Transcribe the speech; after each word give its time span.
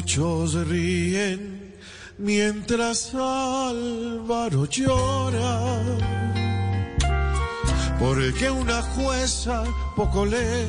Muchos 0.00 0.54
ríen 0.66 1.74
mientras 2.16 3.14
Álvaro 3.14 4.64
llora. 4.64 5.60
Porque 7.98 8.50
una 8.50 8.80
jueza 8.80 9.62
poco 9.94 10.24
le 10.24 10.66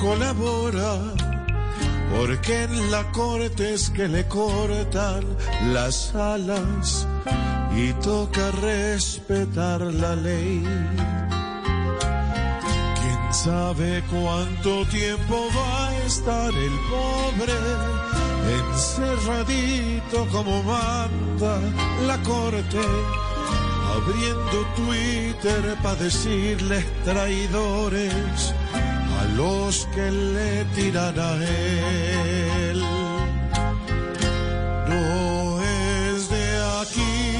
colabora. 0.00 0.94
Porque 2.16 2.62
en 2.62 2.90
la 2.90 3.04
corte 3.12 3.74
es 3.74 3.90
que 3.90 4.08
le 4.08 4.26
cortan 4.26 5.22
las 5.70 6.14
alas 6.14 7.06
y 7.76 7.92
toca 8.02 8.50
respetar 8.52 9.82
la 9.82 10.16
ley. 10.16 10.64
¿Quién 13.32 13.44
sabe 13.44 14.04
cuánto 14.10 14.84
tiempo 14.88 15.48
va 15.56 15.88
a 15.88 15.96
estar 16.04 16.50
el 16.52 16.76
pobre 16.90 17.54
encerradito 18.60 20.26
como 20.30 20.62
manda 20.62 21.58
la 22.06 22.18
corte? 22.24 22.84
Abriendo 23.96 24.66
Twitter 24.76 25.76
para 25.82 25.94
decirles 25.94 26.84
traidores 27.04 28.54
a 29.18 29.24
los 29.34 29.86
que 29.94 30.10
le 30.10 30.64
tiran 30.74 31.18
a 31.18 31.34
él. 31.36 32.80
No 34.88 35.62
es 35.62 36.28
de 36.28 36.80
aquí 36.82 37.36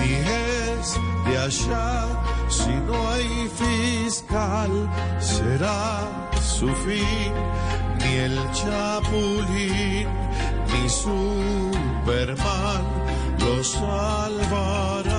ni 0.00 0.12
es 0.16 1.13
de 1.26 1.38
allá. 1.38 2.06
Si 2.48 2.70
no 2.86 3.10
hay 3.10 3.50
fiscal, 3.62 4.70
será 5.18 6.30
su 6.40 6.68
fin. 6.84 7.32
Ni 7.98 8.12
el 8.28 8.38
chapulín, 8.52 10.08
ni 10.70 10.88
Superman 10.88 12.84
lo 13.40 13.64
salvarán. 13.64 15.14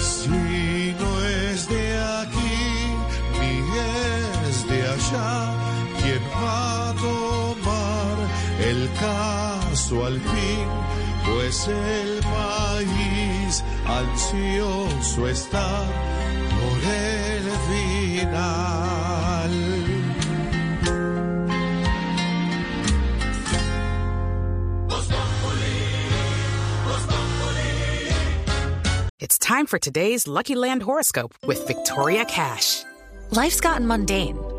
Si 0.00 0.94
no 1.00 1.10
es 1.24 1.68
de 1.68 1.86
aquí, 2.20 2.66
ni 3.38 3.54
es 4.48 4.56
de 4.68 4.80
allá, 4.94 5.32
¿quién 6.00 6.22
va 6.42 6.90
a 6.90 6.92
tomar 6.94 8.16
el 8.70 8.80
caso 9.00 10.06
al 10.06 10.20
fin? 10.20 10.93
Pues 11.34 11.66
el 11.66 12.20
país 12.20 13.64
ansioso 13.86 15.26
está 15.26 15.84
por 16.48 16.78
el 16.92 17.42
final. 17.68 19.50
It's 29.18 29.38
time 29.38 29.66
for 29.66 29.80
today's 29.80 30.28
Lucky 30.28 30.54
Land 30.54 30.84
horoscope 30.84 31.34
with 31.46 31.66
Victoria 31.66 32.24
Cash. 32.26 32.84
Life's 33.30 33.60
gotten 33.60 33.88
mundane, 33.88 34.38